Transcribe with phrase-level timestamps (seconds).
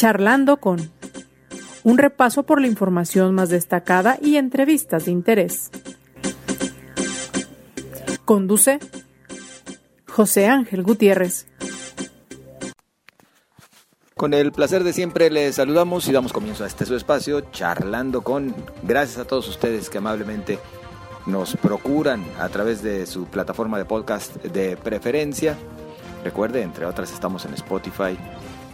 [0.00, 0.90] Charlando con
[1.84, 5.70] un repaso por la información más destacada y entrevistas de interés.
[8.24, 8.78] Conduce
[10.08, 11.48] José Ángel Gutiérrez.
[14.16, 18.22] Con el placer de siempre les saludamos y damos comienzo a este su espacio, charlando
[18.22, 20.58] con, gracias a todos ustedes que amablemente
[21.26, 25.58] nos procuran a través de su plataforma de podcast de preferencia.
[26.24, 28.16] Recuerde, entre otras, estamos en Spotify,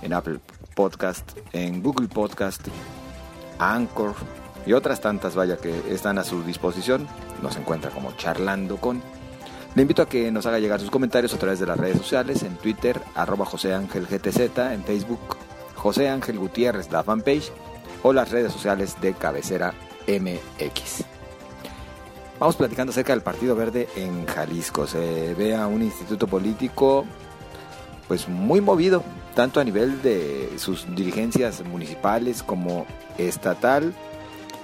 [0.03, 0.39] en Apple
[0.77, 2.69] Podcast, en Google Podcast,
[3.59, 4.15] Anchor
[4.67, 7.09] y otras tantas, vaya, que están a su disposición.
[7.43, 9.03] Nos encuentra como charlando con.
[9.75, 12.43] Le invito a que nos haga llegar sus comentarios a través de las redes sociales,
[12.43, 15.37] en Twitter, arroba José Ángel GTZ, en Facebook,
[15.75, 17.51] José Ángel Gutiérrez, la fanpage,
[18.03, 19.73] o las redes sociales de Cabecera
[20.07, 21.05] MX.
[22.39, 24.87] Vamos platicando acerca del Partido Verde en Jalisco.
[24.87, 27.07] Se ve a un instituto político
[28.09, 29.03] pues muy movido,
[29.37, 32.87] tanto a nivel de sus dirigencias municipales como
[33.19, 33.95] estatal,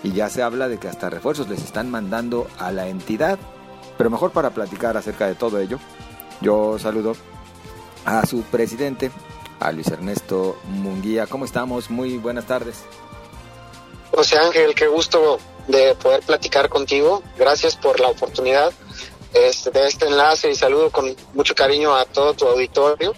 [0.03, 3.39] y ya se habla de que hasta refuerzos les están mandando a la entidad
[3.97, 5.79] pero mejor para platicar acerca de todo ello,
[6.41, 7.15] yo saludo
[8.05, 9.11] a su presidente,
[9.61, 11.27] a Luis Ernesto Munguía.
[11.27, 11.91] ¿Cómo estamos?
[11.91, 12.83] Muy buenas tardes.
[14.11, 17.23] José Ángel, qué gusto de poder platicar contigo.
[17.39, 18.73] Gracias por la oportunidad
[19.35, 23.15] este, de este enlace y saludo con mucho cariño a todo tu auditorio.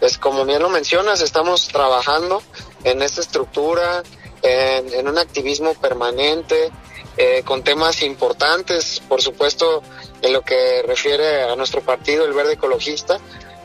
[0.00, 2.42] Pues como bien lo mencionas, estamos trabajando
[2.84, 4.02] en esta estructura,
[4.42, 6.70] en, un activismo permanente,
[7.16, 9.82] eh, con temas importantes, por supuesto,
[10.22, 13.18] en lo que refiere a nuestro partido, el Verde Ecologista,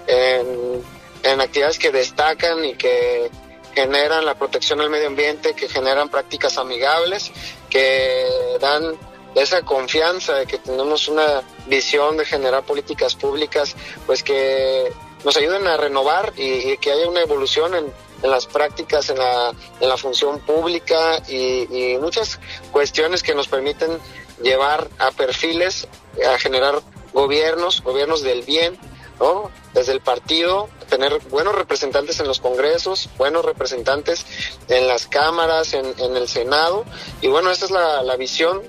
[0.08, 0.84] en,
[1.22, 3.30] en actividades que destacan y que
[3.76, 7.32] generan la protección al medio ambiente, que generan prácticas amigables,
[7.70, 8.28] que
[8.60, 8.96] dan
[9.36, 14.92] esa confianza de que tenemos una visión de generar políticas públicas, pues que
[15.24, 17.94] nos ayuden a renovar y, que haya una evolución en,
[18.24, 22.40] en las prácticas, en la, función pública y, muchas
[22.72, 24.00] cuestiones que nos permiten
[24.42, 25.88] llevar a perfiles,
[26.28, 26.82] a generar
[27.14, 28.78] gobiernos, gobiernos del bien,
[29.20, 29.52] ¿no?
[29.74, 34.26] Desde el partido, tener buenos representantes en los congresos, buenos representantes
[34.70, 36.86] en las cámaras, en, el Senado.
[37.22, 38.62] Y bueno, esa es la visión,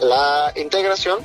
[0.00, 1.24] la integración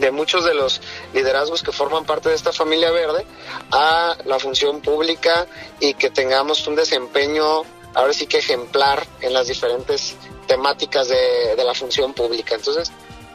[0.00, 0.80] de muchos de los
[1.12, 3.24] liderazgos que forman parte de esta familia verde
[3.70, 5.46] a la función pública
[5.78, 7.62] y que tengamos un desempeño
[7.94, 10.16] ahora sí que ejemplar en las diferentes
[10.46, 12.54] temáticas de, de la función pública.
[12.54, 12.92] Entonces,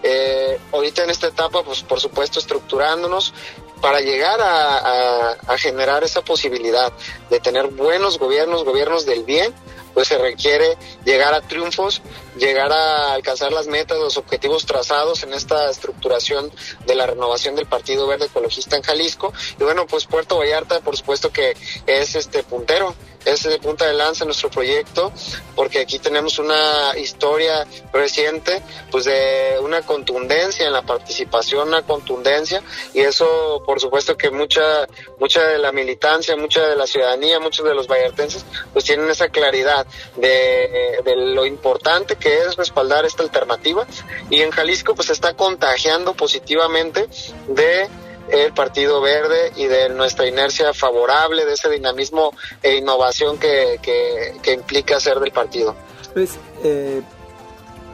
[0.08, 3.34] eh, ahorita en esta etapa, pues por supuesto estructurándonos
[3.82, 6.94] para llegar a, generar esa posibilidad
[7.30, 9.54] de tener buenos gobiernos, gobiernos del bien,
[9.96, 12.04] pues se requiere llegar a triunfos,
[12.38, 16.52] llegar a alcanzar las metas, los objetivos trazados en esta estructuración
[16.86, 19.34] de la renovación del Partido Verde Ecologista en Jalisco.
[19.60, 21.56] Y bueno, pues Puerto Vallarta, por supuesto que
[21.88, 22.94] es este puntero
[23.26, 25.12] es de punta de lanza nuestro proyecto,
[25.56, 32.62] porque aquí tenemos una historia reciente, pues de una contundencia en la participación, una contundencia,
[32.94, 34.88] y eso, por supuesto que mucha,
[35.20, 39.30] mucha de la militancia, mucha de la ciudadanía, muchos de los vallartenses, pues tienen esa
[39.30, 43.86] claridad de, de lo importante que es respaldar esta alternativa,
[44.30, 47.08] y en Jalisco pues está contagiando positivamente
[47.48, 47.90] de
[48.30, 52.32] el Partido Verde y de nuestra inercia favorable, de ese dinamismo
[52.62, 55.76] e innovación que, que, que implica ser del partido.
[56.14, 57.02] Pues, eh,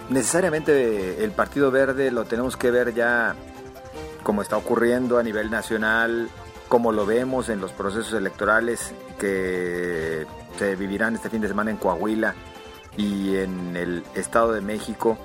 [0.10, 3.36] necesariamente el Partido Verde lo tenemos que ver ya
[4.24, 6.30] como está ocurriendo a nivel nacional,
[6.68, 10.26] como lo vemos en los procesos electorales que
[10.58, 12.36] se vivirán este fin de semana en Coahuila
[12.98, 15.18] y en el Estado de México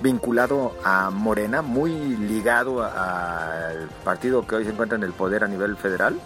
[0.00, 5.48] vinculado a Morena, muy ligado al partido que hoy se encuentra en el poder a
[5.48, 6.20] nivel federal?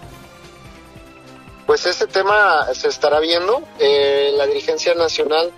[1.66, 3.62] Pues este tema se estará viendo.
[3.78, 5.52] Eh, la dirigencia nacional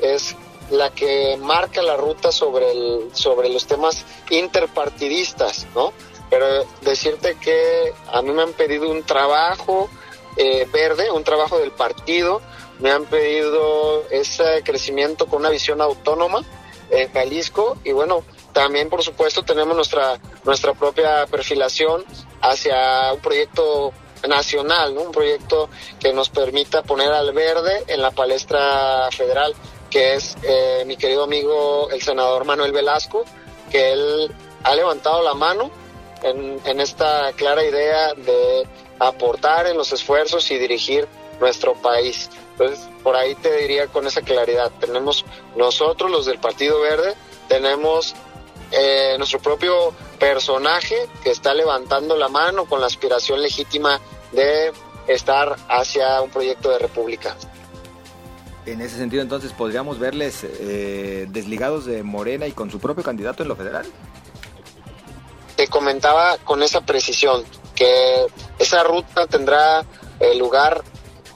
[0.00, 0.34] es
[0.70, 5.92] la que marca la ruta sobre, el, sobre los temas interpartidistas, ¿no?
[6.30, 6.46] Pero
[6.82, 9.88] decirte que a mí me han pedido un trabajo
[10.36, 12.40] eh, verde, un trabajo del partido,
[12.80, 16.42] me han pedido ese crecimiento con una visión autónoma,
[16.90, 17.78] en Jalisco.
[17.84, 22.04] Y bueno, también por supuesto tenemos nuestra, nuestra propia perfilación
[22.40, 23.92] hacia un proyecto
[24.28, 25.68] nacional, un proyecto
[26.00, 29.54] que nos permita poner al verde en la palestra federal,
[29.90, 33.24] que es eh, mi querido amigo el senador Manuel Velasco,
[33.70, 34.34] que él
[34.64, 35.70] ha levantado la mano
[36.20, 38.66] en esta clara idea de
[38.98, 41.06] aportar en los esfuerzos y dirigir
[41.40, 42.30] nuestro país.
[42.52, 45.24] Entonces, por ahí te diría con esa claridad, tenemos
[45.56, 47.14] nosotros, los del Partido Verde,
[47.48, 48.14] tenemos
[48.70, 54.00] eh, nuestro propio personaje que está levantando la mano con la aspiración legítima
[54.32, 54.72] de
[55.06, 57.36] estar hacia un proyecto de república.
[58.66, 63.42] En ese sentido, entonces, ¿podríamos verles eh, desligados de Morena y con su propio candidato
[63.42, 63.86] en lo federal?
[65.56, 67.44] Te comentaba con esa precisión
[67.74, 68.26] que
[68.58, 69.86] esa ruta tendrá
[70.20, 70.84] eh, lugar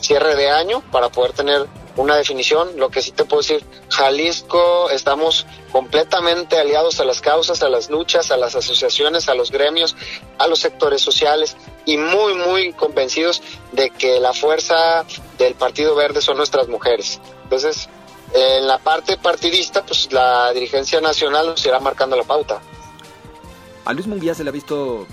[0.03, 1.67] cierre de año para poder tener
[1.97, 2.77] una definición.
[2.77, 7.89] Lo que sí te puedo decir, Jalisco, estamos completamente aliados a las causas, a las
[7.91, 9.97] luchas, a las asociaciones, a los gremios,
[10.39, 11.57] a los sectores sociales
[11.87, 15.05] y muy, muy convencidos de que la fuerza
[15.39, 17.21] del Partido Verde son nuestras mujeres.
[17.45, 17.89] Entonces,
[18.35, 22.61] en la parte partidista, pues la dirigencia nacional nos irá marcando la pauta.
[23.85, 25.07] A Luis Munguía se le ha visto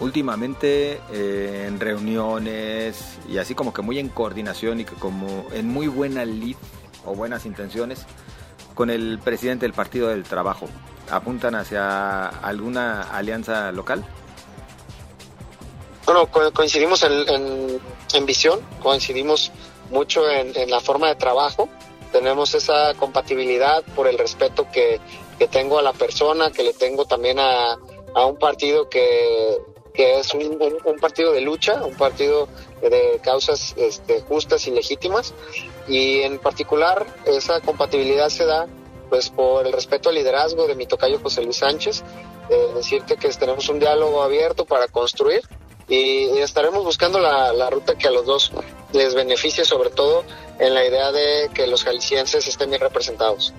[0.00, 5.68] últimamente eh, en reuniones y así como que muy en coordinación y que como en
[5.68, 6.56] muy buena lid
[7.04, 8.06] o buenas intenciones
[8.74, 10.66] con el presidente del Partido del Trabajo.
[11.10, 14.04] ¿Apuntan hacia alguna alianza local?
[16.06, 17.80] Bueno, coincidimos en,
[18.14, 19.52] en, visión, coincidimos
[19.90, 21.68] mucho en, en, la forma de trabajo,
[22.10, 25.00] tenemos esa compatibilidad por el respeto que,
[25.38, 27.76] que tengo a la persona, que le tengo también a,
[28.14, 29.58] a un partido que,
[29.92, 30.58] que es un,
[31.00, 32.48] partido de lucha, un partido
[32.80, 35.34] de causas este, justas y legítimas.
[35.88, 38.66] Y en particular esa compatibilidad se da
[39.08, 42.04] pues por el respeto al liderazgo de mi tocayo José Luis Sánchez,
[42.74, 45.42] decirte que tenemos un diálogo abierto para construir
[45.88, 48.52] y, estaremos buscando la, la, ruta que a los dos
[48.92, 50.24] les beneficie, sobre todo
[50.60, 53.52] en la idea de que los jaliscienses estén bien representados.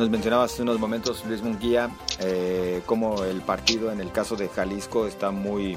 [0.00, 4.48] Nos mencionabas hace unos momentos, Luis Munguía, eh, cómo el partido en el caso de
[4.48, 5.76] Jalisco está muy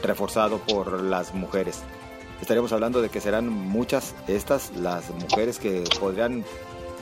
[0.00, 1.82] reforzado por las mujeres.
[2.40, 6.44] Estaríamos hablando de que serán muchas estas las mujeres que podrían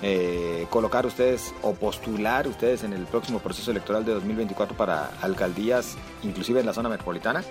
[0.01, 5.99] eh, colocar ustedes o postular ustedes en el próximo proceso electoral de 2024 para alcaldías,
[6.23, 7.45] inclusive en la zona metropolitana?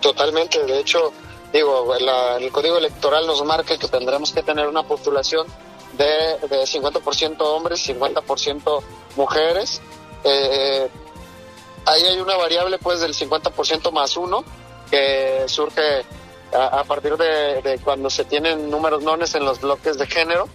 [0.00, 1.12] Totalmente, de hecho,
[1.52, 5.48] digo, el código electoral nos marca que tendremos que tener una postulación
[5.94, 8.82] de, de 50% hombres, 50%
[9.16, 9.80] mujeres.
[10.24, 10.88] Eh,
[11.86, 14.44] ahí hay una variable pues del 50% más uno
[14.90, 16.04] que surge
[16.52, 20.48] a, partir de, cuando se tienen números nones en los bloques de género,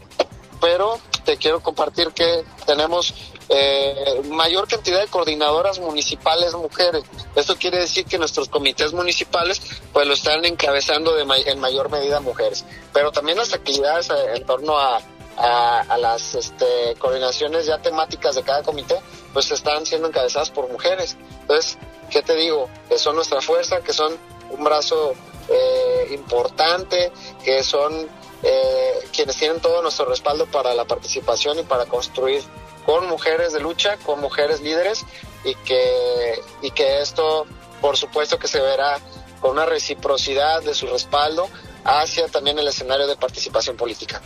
[0.60, 3.14] pero te quiero compartir que tenemos
[3.50, 7.04] eh, mayor cantidad de coordinadoras municipales mujeres.
[7.36, 9.62] Esto quiere decir que nuestros comités municipales
[9.92, 14.46] pues lo están encabezando de en mayor medida mujeres, pero también las actividades eh, en
[14.46, 15.00] torno a
[15.42, 19.00] a, las este, coordinaciones ya temáticas de cada comité,
[19.34, 21.18] pues están siendo encabezadas por mujeres.
[21.42, 21.78] Entonces,
[22.10, 22.70] ¿qué te digo?
[22.88, 24.18] Que son nuestra fuerza, que son
[24.52, 25.14] un brazo
[25.50, 27.12] eh, importante,
[27.44, 28.08] que son
[28.44, 32.44] eh, quienes tienen todo nuestro respaldo para la participación y para construir
[32.86, 35.06] con mujeres de lucha, con mujeres líderes
[35.44, 37.46] y que, y que esto,
[37.82, 39.00] por supuesto, que se verá
[39.40, 41.50] con una reciprocidad de su respaldo
[41.84, 44.22] hacia también el escenario de participación política.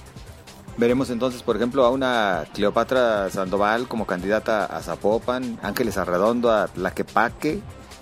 [0.77, 6.68] Veremos entonces, por ejemplo, a una Cleopatra Sandoval como candidata a Zapopan, Ángeles Arredondo a
[6.68, 7.62] Tlaquepaque,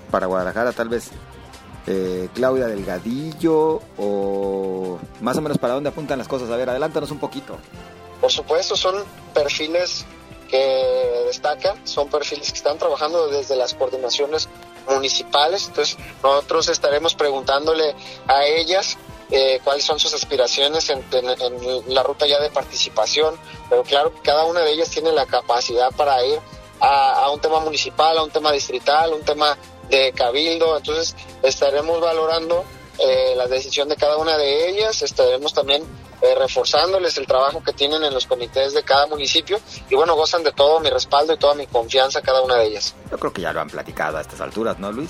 [0.09, 1.11] para Guadalajara tal vez
[1.85, 6.49] eh, Claudia Delgadillo o más o menos para dónde apuntan las cosas.
[6.49, 7.57] A ver, adelántanos un poquito.
[8.21, 8.95] Por supuesto, son
[9.33, 10.05] perfiles
[10.49, 14.47] que destacan, son perfiles que están trabajando desde las coordinaciones
[14.87, 17.95] municipales, entonces nosotros estaremos preguntándole
[18.27, 18.97] a ellas
[19.31, 21.03] eh, cuáles son sus aspiraciones en,
[21.87, 23.35] la ruta ya de participación,
[23.69, 26.39] pero claro, cada una de ellas tiene la capacidad para ir
[26.79, 29.57] a, un tema municipal, a un tema distrital, un tema
[29.89, 32.63] de cabildo, entonces estaremos valorando
[32.99, 35.83] eh, la decisión de cada una de ellas, estaremos también
[36.21, 40.43] eh, reforzándoles el trabajo que tienen en los comités de cada municipio y bueno, gozan
[40.43, 42.95] de todo mi respaldo y toda mi confianza cada una de ellas.
[43.11, 45.09] Yo creo que ya lo han platicado a estas alturas, ¿no, Luis?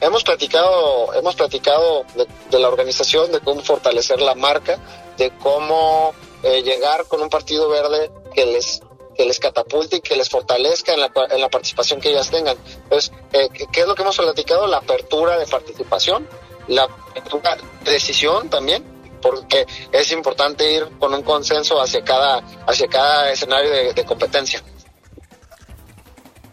[0.00, 2.04] Hemos platicado, hemos platicado
[2.50, 4.78] de, la organización, de cómo fortalecer la marca,
[5.16, 8.80] de cómo eh, llegar con un partido verde que les
[9.16, 12.56] que les catapulte y que les fortalezca en la, en la participación que ellas tengan.
[12.84, 14.68] Entonces, eh, ¿qué es lo que hemos platicado?
[14.68, 16.28] La apertura de participación,
[16.68, 18.84] la apertura de decisión también,
[19.20, 24.62] porque es importante ir con un consenso hacia cada, hacia cada escenario de competencia.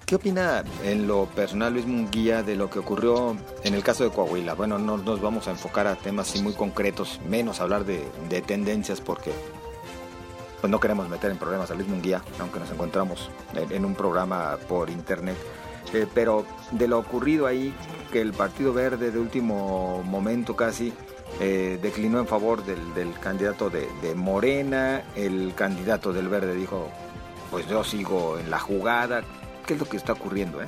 [0.06, 4.12] ¿Qué opina en lo personal Luis Munguía de lo que ocurrió en el caso de
[4.12, 4.54] Coahuila?
[4.54, 8.04] Bueno, no nos vamos a enfocar a temas muy concretos, menos hablar de,
[8.46, 9.32] tendencias porque
[10.62, 14.58] pues no queremos meter en problemas a Luis Munguía, aunque nos encontramos en, un programa
[14.70, 15.38] por internet.
[15.92, 17.74] Eh, pero de lo ocurrido ahí,
[18.12, 20.94] que el Partido Verde de último momento casi
[21.40, 26.92] eh, declinó en favor del, candidato de Morena, el candidato del Verde dijo,
[27.50, 29.24] pues yo sigo en la jugada,
[29.66, 30.62] qué es lo que está ocurriendo.
[30.62, 30.68] ¿eh?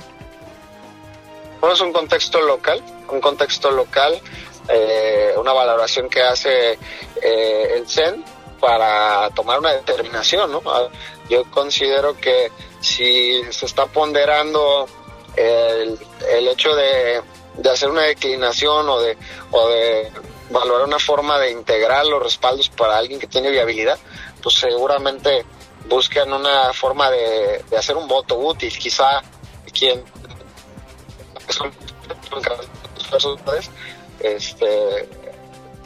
[1.60, 4.20] Bueno, un contexto local, un contexto local
[4.68, 6.78] eh, una valoración que hace
[7.22, 8.22] eh, el CEN
[8.60, 10.60] para tomar una determinación, ¿no?
[10.66, 10.88] Ah,
[11.30, 14.86] yo considero que si se está ponderando
[15.36, 15.98] el,
[16.30, 17.22] el hecho de,
[17.56, 19.16] de, hacer una declinación o de,
[19.52, 20.12] o de
[20.50, 23.98] valorar una forma de integrar los respaldos para alguien que tiene viabilidad,
[24.42, 25.46] pues seguramente
[25.88, 28.76] buscan una forma de, hacer un voto útil.
[28.78, 29.22] Quizá
[29.72, 30.04] quien
[34.20, 35.08] este,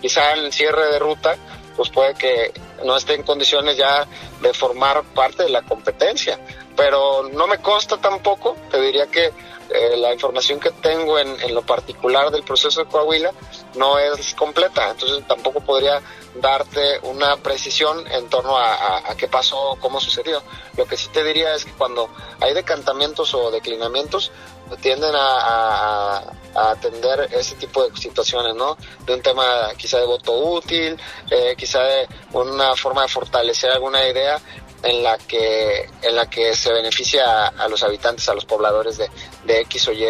[0.00, 1.36] quizá el cierre de ruta
[1.76, 2.52] pues puede que
[2.84, 4.06] no esté en condiciones ya
[4.40, 6.38] de formar parte de la competencia.
[6.76, 9.32] Pero no me consta tampoco, te diría que
[9.74, 13.32] eh, la información que tengo en, lo particular del proceso de Coahuila
[13.76, 16.00] no es completa, entonces tampoco podría
[16.34, 20.42] darte una precisión en torno a, qué pasó, cómo sucedió.
[20.76, 22.08] Lo que sí te diría es que cuando
[22.40, 24.32] hay decantamientos o declinamientos,
[24.80, 26.18] tienden a,
[26.54, 28.76] a atender ese tipo de situaciones, ¿no?
[29.04, 30.98] De un tema quizá de voto útil,
[31.30, 34.40] eh, quizá de una forma de fortalecer alguna idea
[34.82, 39.08] en la que en la que se beneficia a, los habitantes, a los pobladores de,
[39.46, 40.04] de X o Y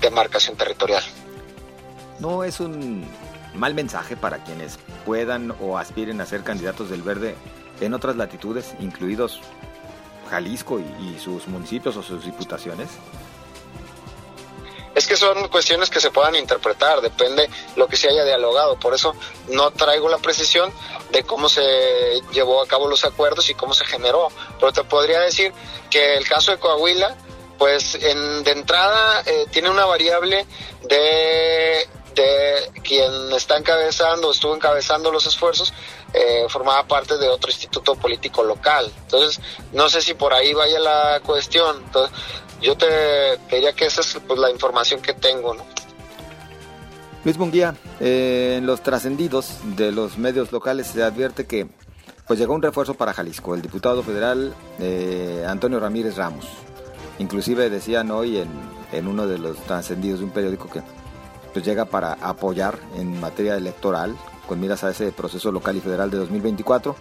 [0.00, 1.02] demarcación territorial.
[2.18, 3.08] No es un
[3.54, 7.34] mal mensaje para quienes puedan o aspiren a ser candidatos del verde
[7.80, 9.40] en otras latitudes, incluidos
[10.28, 12.88] Jalisco y, y sus municipios o sus diputaciones.
[14.98, 18.80] Es que son cuestiones que se puedan interpretar, depende lo que se haya dialogado.
[18.80, 19.14] Por eso
[19.46, 20.72] no traigo la precisión
[21.12, 24.26] de cómo se llevó a cabo los acuerdos y cómo se generó.
[24.58, 25.52] Pero te podría decir
[25.88, 27.16] que el caso de Coahuila,
[27.58, 30.48] pues en, de entrada eh, tiene una variable
[30.82, 35.72] de, de quien está encabezando, estuvo encabezando los esfuerzos,
[36.12, 38.92] eh, formaba parte de otro instituto político local.
[39.02, 39.40] Entonces,
[39.70, 41.84] no sé si por ahí vaya la cuestión.
[42.60, 42.86] Yo te
[43.50, 45.64] diría que esa es pues, la información que tengo, ¿no?
[47.24, 51.66] Luis Munguía, eh, en los trascendidos de los medios locales se advierte que
[52.26, 56.46] pues llegó un refuerzo para Jalisco, el diputado federal eh, Antonio Ramírez Ramos.
[57.18, 58.48] Inclusive decían hoy en,
[58.92, 60.82] en uno de los trascendidos de un periódico que
[61.52, 66.10] pues llega para apoyar en materia electoral con miras a ese proceso local y federal
[66.10, 66.96] de 2024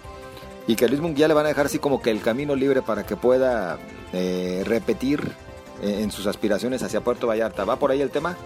[0.67, 2.81] y que a Luis Munguía le van a dejar así como que el camino libre
[2.81, 3.77] para que pueda
[4.13, 5.31] eh, repetir
[5.81, 7.65] en sus aspiraciones hacia Puerto Vallarta.
[7.65, 8.37] ¿Va por ahí el tema?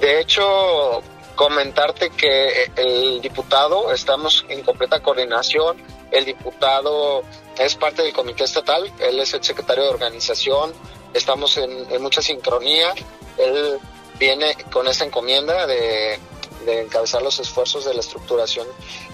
[0.00, 1.02] De hecho,
[1.34, 5.76] comentarte que el diputado, estamos en completa coordinación,
[6.10, 7.22] el diputado
[7.58, 10.72] es parte del comité estatal, él es el secretario de organización,
[11.14, 12.92] estamos en, en mucha sincronía,
[13.38, 13.78] él
[14.18, 16.18] viene con esa encomienda de
[16.64, 18.66] de encabezar los esfuerzos de la estructuración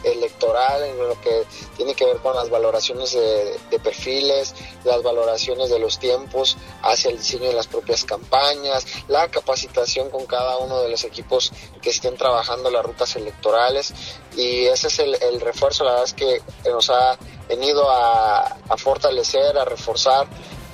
[0.05, 1.45] electoral en lo que
[1.77, 7.19] tiene que ver con las valoraciones de, perfiles, las valoraciones de los tiempos hacia el
[7.19, 12.17] diseño de las propias campañas, la capacitación con cada uno de los equipos que estén
[12.17, 13.95] trabajando las rutas electorales.
[14.37, 17.17] Y ese es el, refuerzo, la verdad es que nos ha
[17.49, 20.27] venido a fortalecer, a reforzar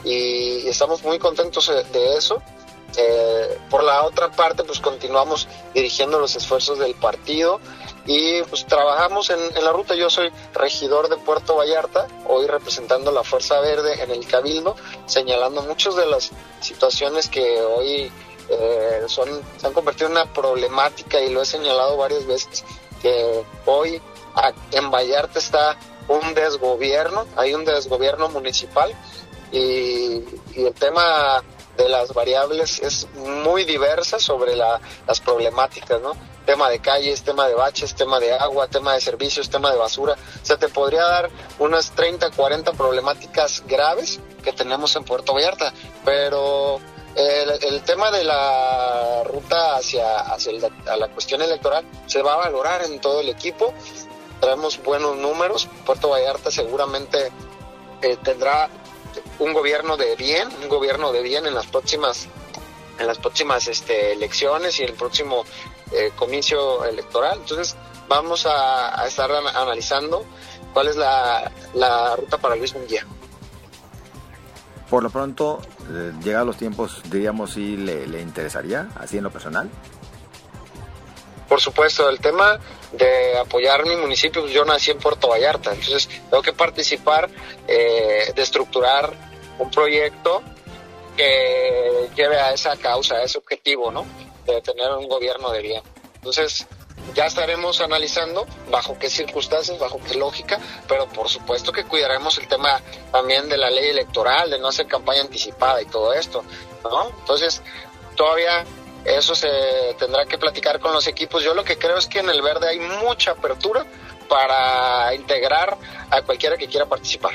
[0.04, 2.42] y estamos muy contentos de eso
[2.96, 7.60] eh, por la otra parte, pues continuamos dirigiendo los esfuerzos del partido
[8.06, 9.94] y pues trabajamos en, en, la ruta.
[9.94, 15.62] Yo soy regidor de Puerto Vallarta, hoy representando la Fuerza Verde en el Cabildo, señalando
[15.62, 18.12] muchas de las situaciones que hoy
[18.48, 22.64] eh, son, se han convertido en una problemática y lo he señalado varias veces,
[23.00, 24.00] que hoy
[24.72, 28.94] en Vallarta está un desgobierno, hay un desgobierno municipal
[29.50, 30.24] y,
[30.54, 31.42] y el tema
[31.76, 36.12] de las variables es muy diversa sobre la, las problemáticas, ¿no?
[36.46, 40.12] Tema de calles, tema de baches, tema de agua, tema de servicios, tema de basura.
[40.12, 45.72] O sea, te podría dar unas 30, 40 problemáticas graves que tenemos en Puerto Vallarta,
[46.04, 46.80] pero
[47.16, 52.82] el, tema de la ruta hacia, hacia el, la cuestión electoral se va a valorar
[52.84, 53.72] en todo el equipo.
[54.40, 55.68] Traemos buenos números.
[55.86, 57.30] Puerto Vallarta seguramente
[58.02, 58.68] eh, tendrá
[59.38, 62.28] un gobierno de bien, un gobierno de bien en las próximas
[62.98, 65.44] en las próximas este, elecciones y el próximo
[65.92, 67.38] eh, comicio electoral.
[67.40, 67.76] Entonces
[68.08, 70.24] vamos a, estar an analizando
[70.72, 73.06] cuál es la, la, ruta para Luis Munguía.
[74.88, 75.60] Por lo pronto,
[75.90, 79.68] eh, llegados los tiempos, diríamos si le, le interesaría, así en lo personal.
[81.48, 82.58] Por supuesto, el tema
[82.92, 87.28] de apoyar mi municipio, pues yo nací en Puerto Vallarta, entonces tengo que participar
[87.68, 89.12] eh, de estructurar
[89.58, 90.42] un proyecto
[91.16, 94.04] que lleve a esa causa, a ese objetivo, ¿no?
[94.46, 95.82] De tener un gobierno de bien.
[96.16, 96.66] Entonces,
[97.14, 100.58] ya estaremos analizando bajo qué circunstancias, bajo qué lógica,
[100.88, 102.80] pero por supuesto que cuidaremos el tema
[103.12, 106.42] también de la ley electoral, de no hacer campaña anticipada y todo esto,
[106.82, 107.10] ¿no?
[107.20, 107.62] Entonces,
[108.16, 108.64] todavía
[109.04, 109.48] eso se
[109.98, 111.42] tendrá que platicar con los equipos.
[111.42, 113.84] Yo lo que creo es que en el verde hay mucha apertura
[114.28, 115.76] para integrar
[116.10, 117.32] a cualquiera que quiera participar.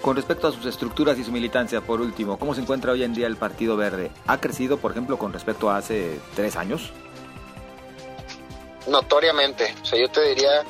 [0.00, 3.14] Con respecto a sus estructuras y su militancia, por último, ¿cómo se encuentra hoy en
[3.14, 4.10] día el Partido Verde?
[4.26, 6.92] ¿Ha crecido, por ejemplo, con respecto a hace tres años?
[8.86, 9.74] Notoriamente.
[9.82, 10.64] O sea, yo te diría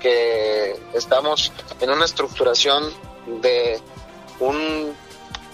[0.00, 2.92] que estamos en una estructuración
[3.40, 3.80] de
[4.40, 4.94] un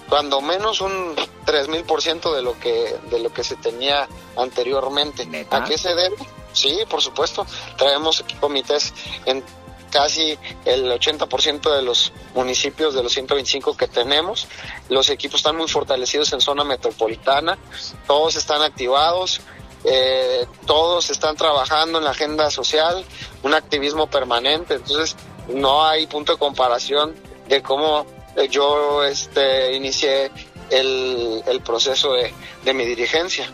[0.09, 1.15] cuando menos un
[1.47, 5.29] 3000% de lo que de lo que se tenía anteriormente.
[5.51, 6.17] ¿A qué se debe?
[6.53, 7.47] Sí, por supuesto.
[7.77, 8.93] Traemos comités
[9.27, 9.45] en
[9.91, 14.47] casi el 80% de los municipios de los 125 que tenemos.
[14.89, 17.59] Los equipos están muy fortalecidos en zona metropolitana,
[18.07, 19.41] todos están activados,
[19.85, 23.05] eh, todos están trabajando en la agenda social,
[23.43, 25.17] un activismo permanente, entonces
[25.49, 27.15] no hay punto de comparación
[27.49, 28.05] de cómo
[28.47, 30.31] yo este, inicié
[30.71, 32.33] el, el proceso de,
[32.65, 33.51] de mi dirigencia.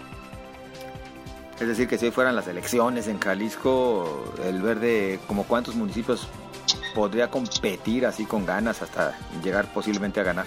[1.61, 6.27] Es decir, que si hoy fueran las elecciones en Jalisco, el verde, como cuántos municipios
[6.95, 10.47] podría competir así con ganas hasta llegar posiblemente a ganar?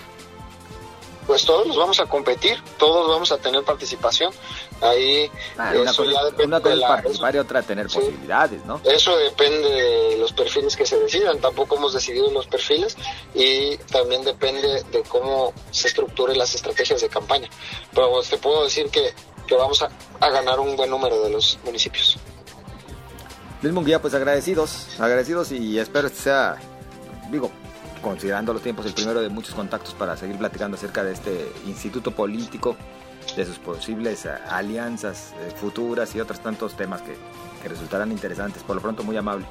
[1.28, 4.34] Pues todos los vamos a competir, todos vamos a tener participación.
[4.82, 8.80] Ahí ah, una cosa, es participar y otra tener posibilidades, ¿no?
[8.86, 11.40] Eso depende de los perfiles que se decidan.
[11.40, 12.96] Tampoco hemos decidido los perfiles
[13.36, 17.50] y también depende de cómo se estructuren las estrategias de campaña.
[17.94, 19.14] Pero te puedo decir que,
[19.46, 19.90] que vamos a,
[20.22, 22.18] a ganar un buen número de los municipios.
[23.62, 26.58] Luis Munguía, pues agradecidos, agradecidos y espero que sea,
[27.32, 27.52] digo,
[28.10, 32.12] considerando los tiempos, el primero de muchos contactos para seguir platicando acerca de este instituto
[32.12, 32.76] político,
[33.36, 37.16] de sus posibles eh, alianzas eh, futuras y otros tantos temas que,
[37.62, 38.64] que resultarán interesantes.
[38.64, 39.46] Por lo pronto, muy amable.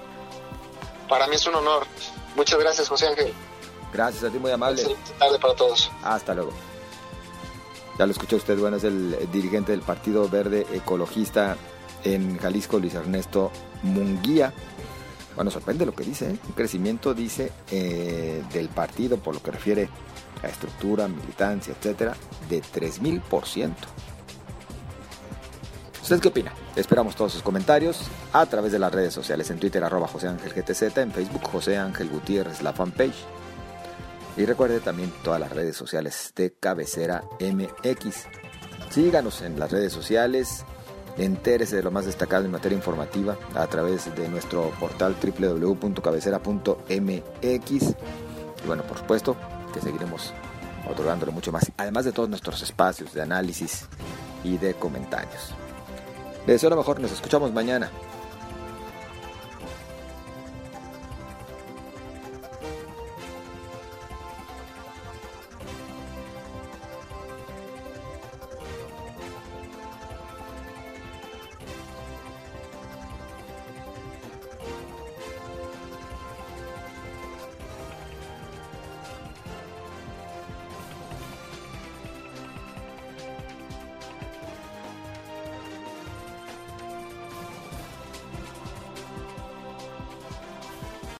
[1.08, 1.86] Para mí es un honor.
[2.34, 3.32] Muchas gracias, José Ángel.
[3.92, 4.80] Gracias a ti, muy amable.
[4.80, 5.90] Excelente tarde para todos.
[6.02, 6.52] Hasta luego.
[7.98, 11.56] Ya lo escuchó usted, bueno, es el dirigente del Partido Verde Ecologista
[12.04, 13.50] en Jalisco, Luis Ernesto
[13.82, 14.52] Munguía.
[15.36, 16.38] Bueno, sorprende lo que dice, ¿eh?
[16.46, 19.88] un crecimiento, dice, eh, del partido por lo que refiere
[20.42, 22.16] a estructura, militancia, etcétera,
[22.48, 23.74] de 3000%.
[26.02, 26.52] ¿Usted qué opina?
[26.74, 28.00] Esperamos todos sus comentarios
[28.32, 31.76] a través de las redes sociales, en Twitter arroba José Ángel GTZ, en Facebook José
[31.76, 33.24] Ángel Gutiérrez, la fanpage.
[34.38, 38.26] Y recuerde también todas las redes sociales de Cabecera MX.
[38.90, 40.64] Síganos en las redes sociales,
[41.18, 47.94] Entérese de lo más destacado en materia informativa a través de nuestro portal www.cabecera.mx.
[48.62, 49.36] Y bueno, por supuesto,
[49.72, 50.34] que seguiremos
[50.90, 53.86] otorgándole mucho más, además de todos nuestros espacios de análisis
[54.44, 55.54] y de comentarios.
[56.46, 57.90] Les deseo lo mejor, nos escuchamos mañana.